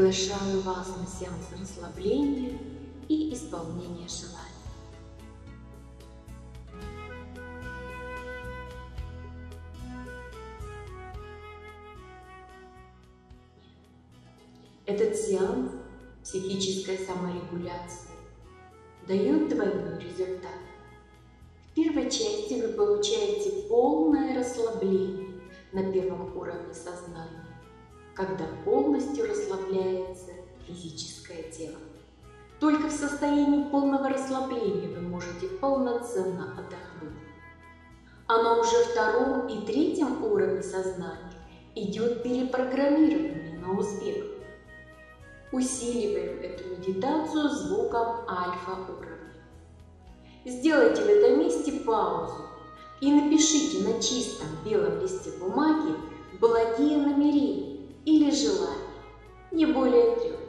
[0.00, 2.58] приглашаю вас на сеанс расслабления
[3.06, 4.48] и исполнения желаний.
[14.86, 15.72] Этот сеанс
[16.22, 18.08] психической саморегуляции
[19.06, 20.50] дает двойной результат.
[21.66, 25.42] В первой части вы получаете полное расслабление
[25.72, 27.49] на первом уровне сознания,
[28.20, 30.32] когда полностью расслабляется
[30.66, 31.78] физическое тело.
[32.58, 37.18] Только в состоянии полного расслабления вы можете полноценно отдохнуть.
[38.26, 41.32] А на уже втором и третьем уровне сознания
[41.74, 44.24] идет перепрограммирование на успех.
[45.50, 49.32] Усиливаем эту медитацию звуком альфа уровня.
[50.44, 52.44] Сделайте в этом месте паузу
[53.00, 55.96] и напишите на чистом белом листе бумаги
[56.38, 57.69] благие намерения
[58.04, 58.76] или желания,
[59.50, 60.40] не более трех.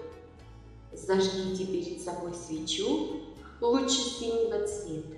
[0.93, 3.21] Зажгите перед собой свечу,
[3.59, 5.17] лучше синего цвета.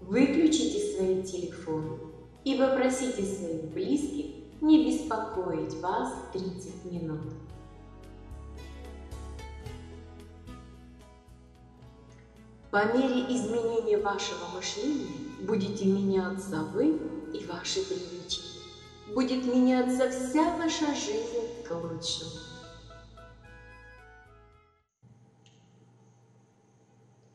[0.00, 1.98] Выключите свои телефоны
[2.44, 4.26] и попросите своих близких
[4.60, 7.32] не беспокоить вас 30 минут.
[12.70, 15.06] По мере изменения вашего мышления
[15.42, 16.98] будете меняться вы
[17.32, 18.53] и ваши привычки.
[19.12, 22.30] Будет меняться вся ваша жизнь к лучшему.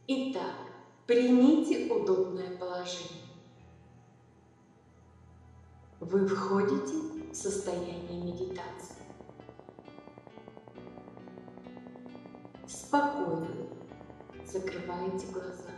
[0.07, 0.55] Итак,
[1.05, 3.23] примите удобное положение.
[5.99, 8.95] Вы входите в состояние медитации.
[12.67, 13.47] Спокойно
[14.45, 15.69] закрываете глаза.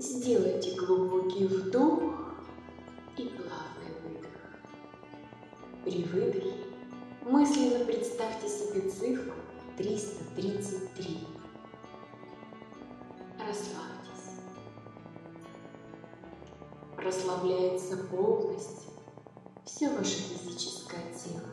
[0.00, 2.00] Сделайте глубокий вдох
[3.18, 4.30] и плавный выдох.
[5.84, 6.54] При выдохе
[7.20, 9.34] мысленно представьте себе цифру
[9.76, 11.18] 333.
[13.46, 14.40] Расслабьтесь.
[16.96, 18.92] Расслабляется полностью
[19.66, 21.44] все ваше физическое тело.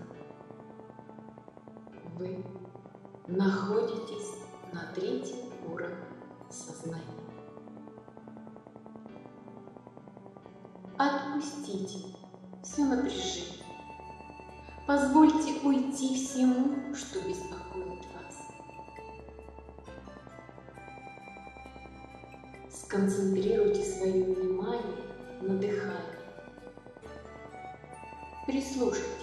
[2.16, 2.46] Вы
[3.28, 4.36] находитесь
[4.72, 5.98] на третьем уровне
[6.50, 7.27] сознания.
[11.38, 12.00] Отпустите
[12.64, 13.64] все напряжение.
[14.88, 18.48] Позвольте уйти всему, что беспокоит вас.
[22.72, 24.82] Сконцентрируйте свое внимание
[25.42, 26.18] на дыхании.
[28.48, 29.17] Прислушайтесь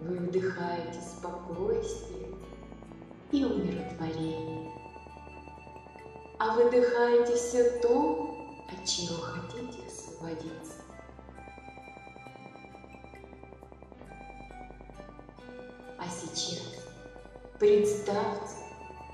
[0.00, 2.28] Вы вдыхаете спокойствие
[3.32, 4.70] и умиротворение,
[6.38, 8.36] а выдыхаете все то,
[8.68, 10.82] от чего хотите освободиться.
[15.98, 16.84] А сейчас
[17.58, 18.54] представьте,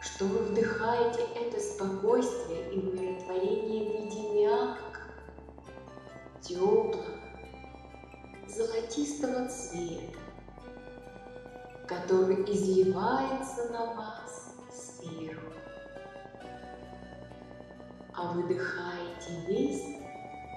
[0.00, 5.12] что вы вдыхаете это спокойствие и умиротворение в виде мягкого,
[6.41, 7.04] теплого,
[8.48, 10.19] золотистого цвета,
[11.92, 15.53] который изливается на вас сверху.
[18.14, 19.97] А выдыхаете весь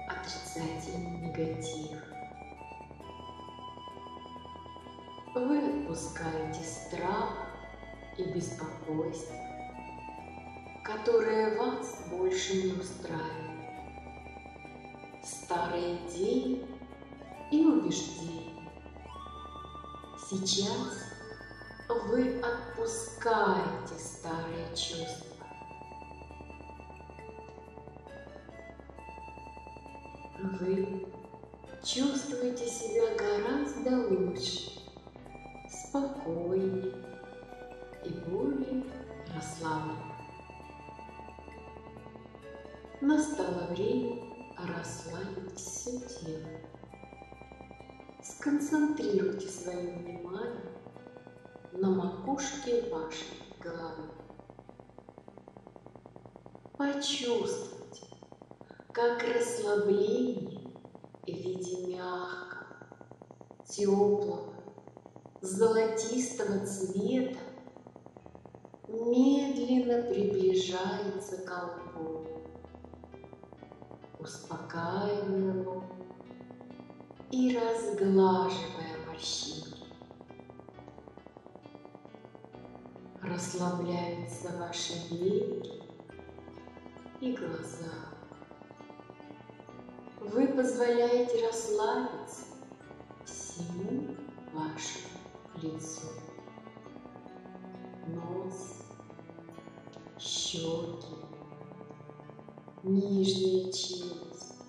[0.08, 1.98] отрицательный негатив.
[5.34, 7.36] Вы отпускаете страх
[8.16, 9.36] и беспокойство,
[10.84, 13.26] которые вас больше не устраивают.
[15.22, 16.64] Старые идеи
[17.50, 18.70] и убеждения.
[20.30, 21.05] Сейчас
[21.88, 25.36] вы отпускаете старые чувства.
[30.38, 31.06] Вы
[31.84, 34.80] чувствуете себя гораздо лучше,
[35.70, 36.92] спокойнее
[38.04, 38.84] и более
[39.34, 40.16] расслабленно.
[43.00, 44.22] Настало время
[44.58, 46.48] расслабить все тело.
[48.22, 50.75] Сконцентрируйте свое внимание
[51.76, 53.26] на макушке вашей
[53.60, 54.08] головы.
[56.78, 58.06] Почувствуйте,
[58.92, 60.72] как расслабление
[61.22, 62.86] в виде мягкого,
[63.68, 64.54] теплого,
[65.42, 67.38] золотистого цвета
[68.88, 72.26] медленно приближается к колбу,
[74.18, 75.84] успокаивая его
[77.30, 79.65] и разглаживая морщинки.
[83.28, 85.82] Расслабляются ваши веки
[87.20, 87.92] и глаза.
[90.20, 92.44] Вы позволяете расслабиться
[93.24, 94.14] всему
[94.52, 95.18] вашему
[95.60, 96.06] лицу.
[98.06, 98.84] Нос,
[100.20, 101.16] щеки,
[102.84, 104.62] нижняя челюсть,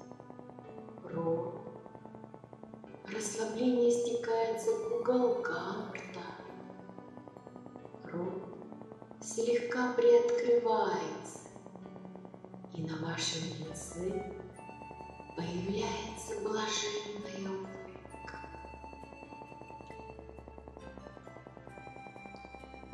[1.03, 1.61] рот.
[3.05, 5.36] Расслабление стекается к уголкам
[9.47, 11.47] слегка приоткрывается,
[12.75, 14.33] и на вашем лице
[15.37, 18.39] появляется блаженная улыбка.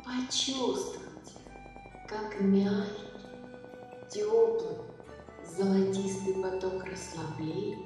[0.04, 1.34] Почувствуйте,
[2.08, 3.08] как мягкий,
[4.08, 4.76] теплый,
[5.44, 7.78] золотистый поток расслабления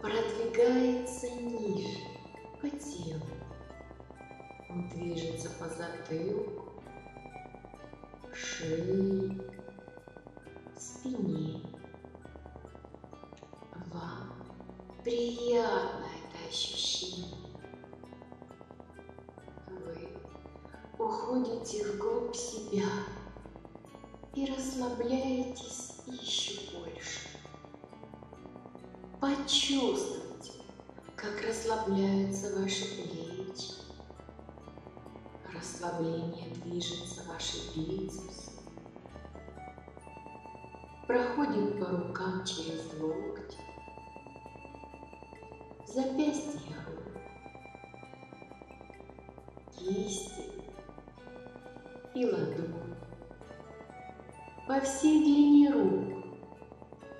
[0.00, 1.98] продвигается ниже
[2.58, 3.26] по телу.
[4.70, 6.69] Он движется по затылку,
[8.40, 9.38] шее,
[10.78, 11.60] спине.
[13.92, 14.32] Вам
[15.04, 17.36] приятно это ощущение.
[19.68, 20.08] Вы
[20.98, 22.86] уходите вглубь себя
[24.34, 27.28] и расслабляетесь еще больше.
[29.20, 30.52] Почувствуйте,
[31.16, 33.29] как расслабляются ваши плечи.
[35.60, 38.52] Расслабление движется ваши бицепсы.
[41.06, 43.58] Проходит по рукам через локти,
[45.86, 47.12] запястья рук,
[49.76, 50.44] кисти
[52.14, 52.94] и ладони.
[54.66, 56.24] По всей длине рук,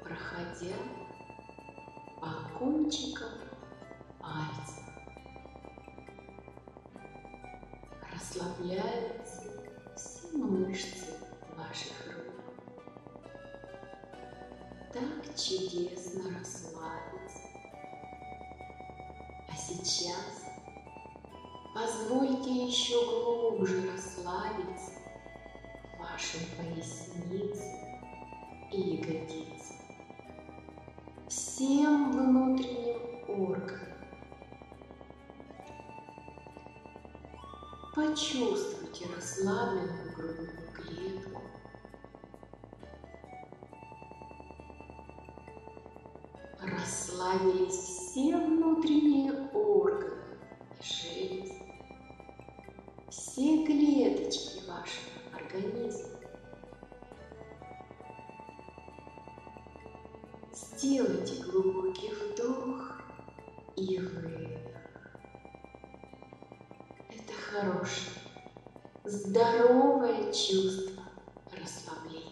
[0.03, 0.77] проходя
[2.19, 3.30] по кончикам
[38.21, 41.41] Почувствуйте расслабленную грудную клетку.
[46.61, 50.37] Расслабились все внутренние органы
[50.79, 51.63] и железы,
[53.09, 56.10] все клеточки вашего организма.
[70.33, 71.03] Чувство
[71.61, 72.31] расслабления.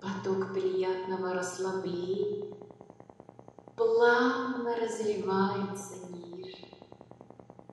[0.00, 2.56] Поток приятного расслабления
[3.76, 6.66] плавно разливается ниже,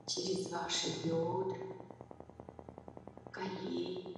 [0.06, 1.58] через ваши бедра,
[3.32, 4.16] колени,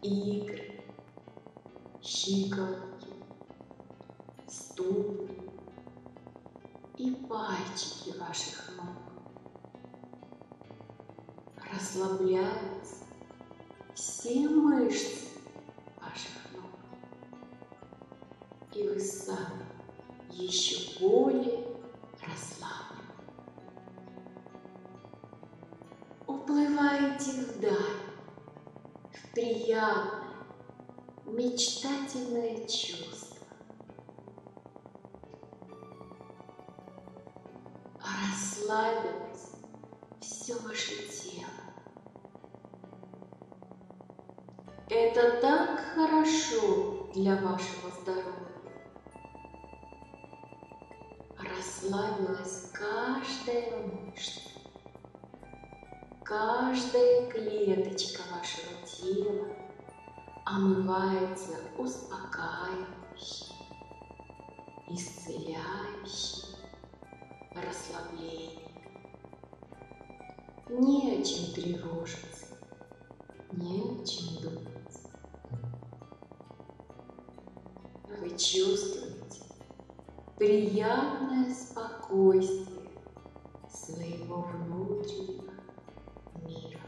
[0.00, 0.84] икры,
[2.00, 3.08] щиколотки,
[4.46, 5.21] ступни
[7.02, 8.86] и пальчики ваших ног.
[11.74, 13.04] Расслабляются
[13.92, 15.30] все мышцы
[16.00, 16.70] ваших ног.
[18.72, 19.66] И вы сами
[20.30, 21.66] еще более
[22.24, 23.02] расслаблены.
[26.28, 27.98] Уплываете вдаль,
[29.12, 30.36] в приятное,
[31.24, 33.31] мечтательное чувство.
[38.22, 39.52] Расслабилось
[40.20, 41.48] все ваше тело.
[44.88, 48.32] Это так хорошо для вашего здоровья.
[51.38, 54.40] Расслабилась каждая мышца,
[56.22, 59.48] каждая клеточка вашего тела
[60.44, 63.56] омывается успокаивающим,
[64.88, 66.51] исцеляющим
[67.54, 68.62] расслаблением.
[70.68, 72.46] Не о чем тревожиться,
[73.52, 74.72] не о чем думать.
[78.08, 79.42] Вы чувствуете
[80.38, 82.90] приятное спокойствие
[83.70, 85.52] своего внутреннего
[86.46, 86.80] мира.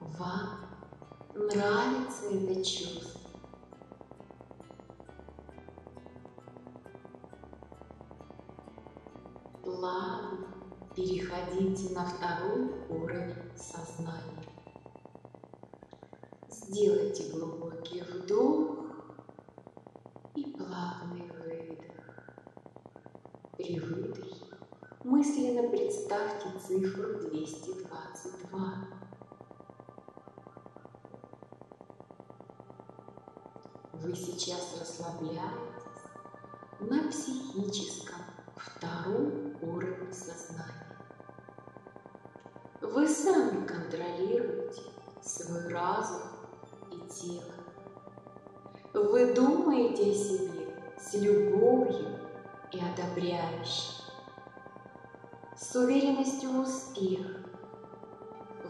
[0.00, 0.60] Вам
[1.34, 3.21] нравится это чувство.
[9.82, 10.46] Плавно
[10.94, 14.46] переходите на второй уровень сознания.
[16.48, 18.78] Сделайте глубокий вдох
[20.36, 21.96] и плавный выдох.
[23.56, 24.56] При выдохе
[25.02, 28.88] мысленно представьте цифру 222.
[33.94, 35.42] Вы сейчас расслабляетесь
[36.78, 38.01] на психическом
[43.32, 44.82] сами контролируете
[45.22, 46.20] свой разум
[46.90, 47.54] и тело.
[48.92, 52.18] Вы думаете о себе с любовью
[52.72, 54.02] и одобряюще,
[55.56, 57.26] с уверенностью в успех.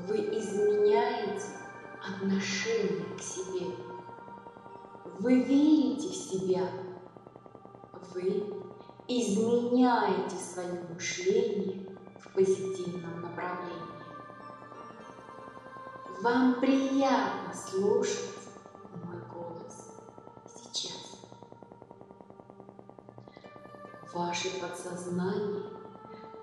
[0.06, 1.46] Вы изменяете
[2.00, 3.66] отношение к себе.
[5.18, 6.68] Вы верите в себя.
[8.14, 8.44] Вы
[9.08, 13.91] изменяете свое мышление в позитивном направлении.
[16.22, 18.30] Вам приятно слушать
[19.04, 19.90] мой голос
[20.46, 21.18] сейчас.
[24.14, 25.64] Ваше подсознание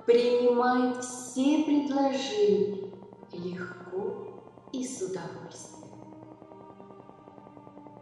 [0.06, 2.92] принимает все предложения
[3.32, 4.44] легко
[4.74, 5.88] и с удовольствием.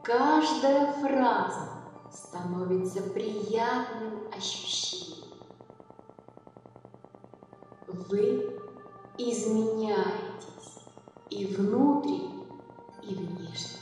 [0.04, 1.70] Каждая фраза
[2.12, 5.28] становится приятным ощущением.
[7.86, 8.60] Вы
[9.20, 10.27] изменяетесь
[11.38, 12.32] и внутренне,
[13.04, 13.80] и внешне.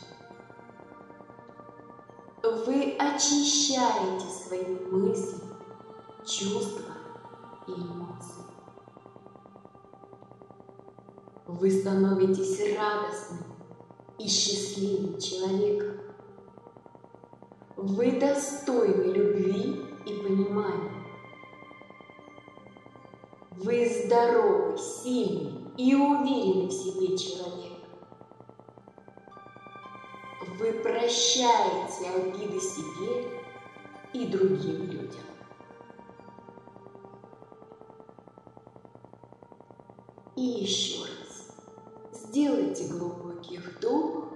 [2.43, 5.41] Вы очищаете свои мысли,
[6.25, 6.91] чувства
[7.65, 8.43] и эмоции.
[11.47, 13.45] Вы становитесь радостным
[14.19, 15.97] и счастливым человеком.
[17.77, 20.91] Вы достойны любви и понимания.
[23.51, 27.74] Вы здоровый, сильный и уверенный в себе человек.
[30.58, 33.41] Вы прощаете обиды себе
[34.13, 35.22] и другим людям.
[40.38, 44.34] И еще раз сделайте глубокий вдох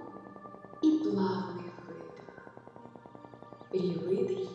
[0.82, 2.52] и плавный выдох.
[3.70, 4.48] При выдохе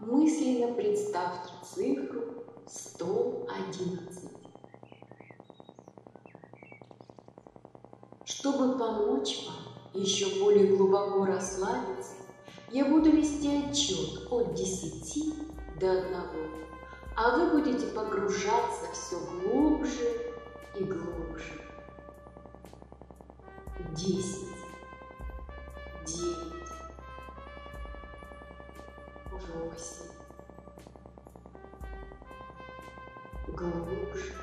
[0.00, 4.37] мысленно представьте цифру 111.
[8.38, 12.12] Чтобы помочь вам еще более глубоко расслабиться,
[12.70, 16.16] я буду вести отчет от 10 до 1,
[17.16, 20.32] а вы будете погружаться все глубже
[20.78, 21.64] и глубже.
[23.96, 24.46] 10,
[26.06, 26.28] 9,
[29.32, 30.06] 8,
[33.48, 34.34] глубже,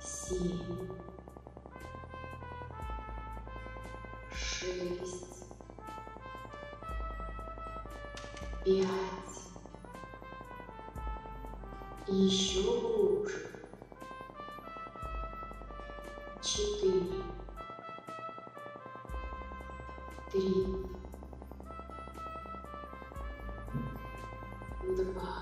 [0.00, 1.05] семь,
[4.66, 5.44] шесть,
[8.64, 8.88] пять,
[12.08, 13.48] и еще глубже,
[16.42, 17.22] четыре,
[20.32, 20.66] три,
[24.96, 25.36] два,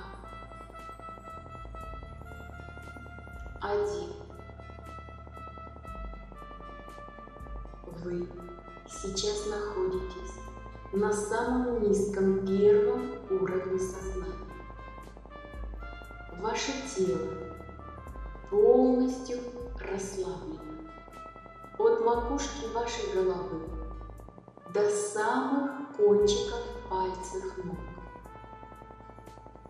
[3.62, 4.12] один.
[7.86, 8.43] Вы
[9.02, 10.34] сейчас находитесь
[10.92, 14.34] на самом низком первом уровне сознания.
[16.40, 17.32] Ваше тело
[18.50, 19.38] полностью
[19.80, 20.60] расслаблено
[21.78, 23.68] от макушки вашей головы
[24.72, 27.78] до самых кончиков пальцев ног.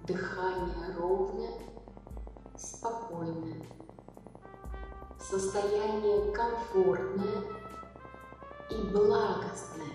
[0.02, 1.54] Дыхание ровное,
[2.56, 3.66] спокойное.
[5.18, 7.63] Состояние комфортное
[8.74, 9.92] и благостное.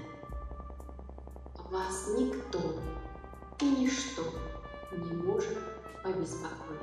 [1.70, 2.60] Вас никто
[3.60, 4.24] и ничто
[4.92, 5.58] не может
[6.04, 6.80] побеспокоить.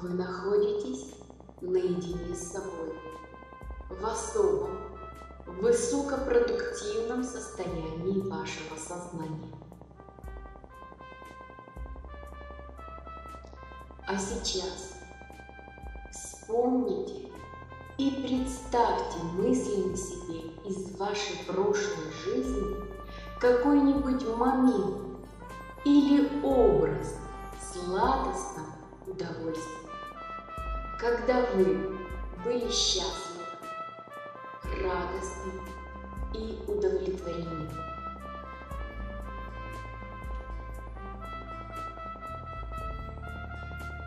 [0.00, 1.14] Вы находитесь
[1.60, 2.94] наедине с собой
[3.88, 4.78] в особом,
[5.46, 9.54] высокопродуктивном состоянии вашего сознания.
[14.08, 14.92] А сейчас
[16.52, 17.31] Вспомните
[18.02, 22.74] и представьте мысленно себе из вашей прошлой жизни
[23.38, 25.20] какой-нибудь момент
[25.84, 27.16] или образ
[27.72, 28.74] сладостного
[29.06, 29.88] удовольствия,
[30.98, 31.96] когда вы
[32.44, 33.44] были счастливы,
[34.82, 35.52] радостны
[36.34, 37.70] и удовлетворены.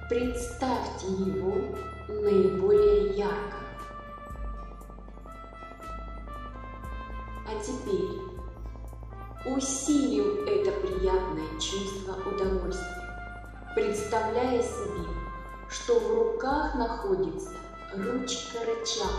[0.10, 1.56] Представьте его
[2.10, 3.65] наиболее ярко.
[7.62, 8.22] Теперь
[9.46, 15.08] усилим это приятное чувство удовольствия, представляя себе,
[15.70, 17.52] что в руках находится
[17.94, 19.10] ручка-рычаг,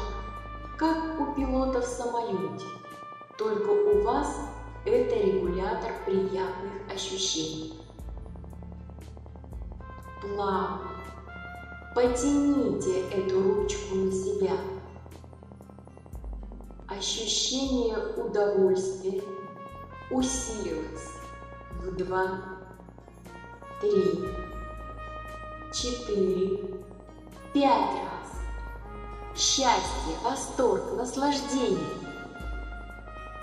[0.77, 2.67] как у пилота в самолете,
[3.39, 4.29] только у вас
[4.85, 7.77] это регулятор приятных ощущений
[10.27, 10.91] плавно.
[11.95, 14.53] Потяните эту ручку на себя.
[16.99, 19.23] Ощущение удовольствия
[20.11, 21.13] усилилось
[21.83, 22.41] в два,
[23.83, 24.31] три,
[25.75, 26.81] четыре,
[27.53, 28.41] пять раз.
[29.35, 31.85] Счастье, восторг, наслаждение.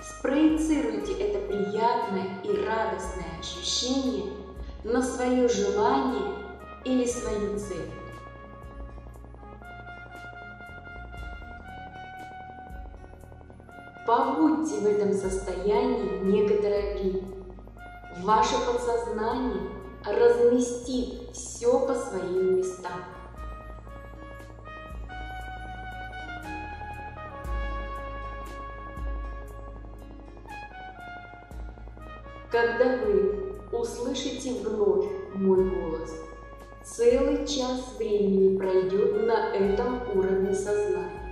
[0.02, 4.34] Спроецируйте это приятное и радостное ощущение
[4.84, 6.34] на свое желание
[6.86, 8.03] или свою цель.
[14.16, 17.22] Побудьте в этом состоянии некоторое время.
[18.20, 19.72] Ваше подсознание
[20.06, 22.92] разместит все по своим местам.
[32.52, 36.12] Когда вы услышите вновь мой голос–
[36.84, 41.23] Целый час времени пройдет на этом уровне сознания.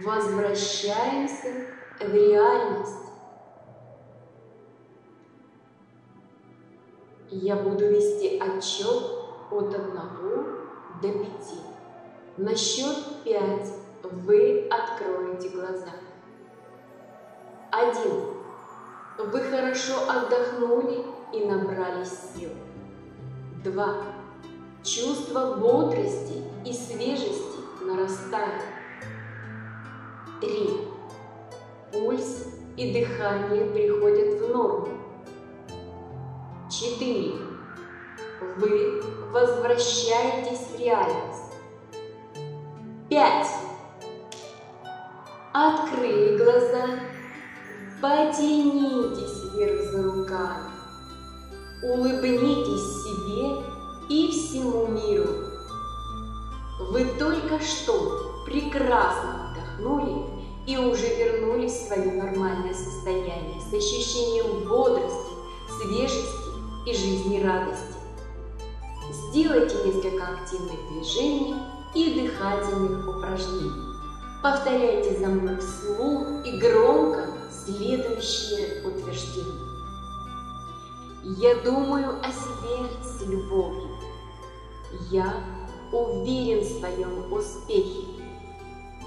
[0.00, 1.66] Возвращаемся
[2.00, 2.96] в реальность.
[7.28, 9.02] Я буду вести отчет
[9.50, 9.94] от 1
[11.02, 11.18] до 5.
[12.38, 13.68] На счет 5
[14.02, 15.92] вы откроете глаза.
[17.70, 18.12] 1.
[19.18, 22.50] Вы хорошо отдохнули и набрались сил.
[23.62, 23.96] 2.
[24.82, 28.62] Чувство бодрости и свежести нарастает.
[30.42, 30.88] Три.
[31.92, 34.88] Пульс и дыхание приходят в норму.
[36.68, 37.34] Четыре.
[38.56, 41.54] Вы возвращаетесь в реальность.
[43.08, 43.50] Пять.
[45.52, 46.88] Открыли глаза,
[48.00, 50.72] потянитесь вверх за руками,
[51.84, 53.62] улыбнитесь себе
[54.08, 55.30] и всему миру.
[56.90, 60.31] Вы только что прекрасно отдохнули
[60.66, 65.32] и уже вернулись в свое нормальное состояние с ощущением бодрости,
[65.80, 66.42] свежести
[66.86, 67.96] и жизнерадости.
[69.10, 71.54] Сделайте несколько активных движений
[71.94, 73.92] и дыхательных упражнений.
[74.42, 77.28] Повторяйте за мной вслух и громко
[77.64, 79.72] следующее утверждение.
[81.24, 83.90] Я думаю о себе с любовью.
[85.10, 85.32] Я
[85.92, 88.11] уверен в своем успехе.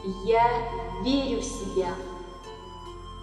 [0.05, 1.95] Я верю в себя.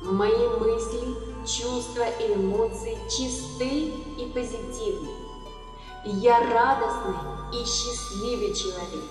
[0.03, 1.14] Мои мысли,
[1.47, 5.11] чувства и эмоции чисты и позитивны.
[6.05, 9.05] Я радостный и счастливый человек.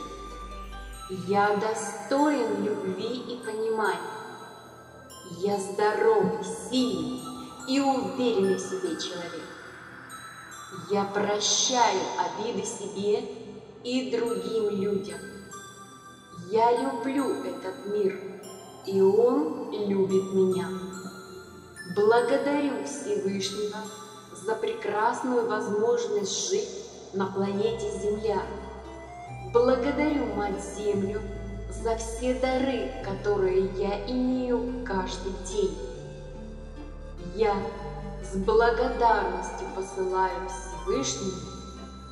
[1.29, 4.01] Я достоин любви и понимания.
[5.37, 7.21] Я здоровый, сильный
[7.69, 9.47] и уверенный в себе человек.
[10.89, 13.23] Я прощаю обиды себе
[13.85, 15.30] и другим людям.
[16.51, 18.19] Я люблю этот мир,
[18.85, 20.67] и он любит меня.
[21.95, 23.77] Благодарю Всевышнего
[24.33, 26.67] за прекрасную возможность жить
[27.13, 28.41] на планете Земля.
[29.53, 31.21] Благодарю Мать Землю
[31.69, 35.77] за все дары, которые я имею каждый день.
[37.33, 37.55] Я
[38.29, 41.31] с благодарностью посылаю Всевышнему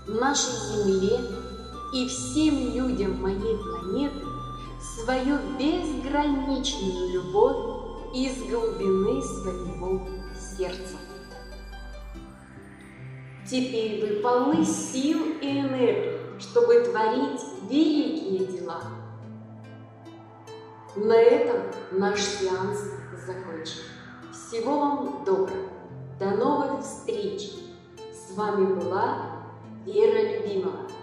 [0.07, 1.19] нашей Земле
[1.93, 4.28] и всем людям моей планеты
[5.09, 10.97] свою безграничную любовь из глубины своего сердца.
[13.49, 18.83] Теперь вы полны сил и энергии, чтобы творить великие дела.
[20.95, 21.57] На этом
[21.91, 22.79] наш сеанс
[23.25, 23.81] закончен.
[24.31, 25.69] Всего вам доброго.
[26.19, 27.53] До новых встреч.
[28.13, 29.41] С вами была
[29.87, 30.98] Вера Любимова.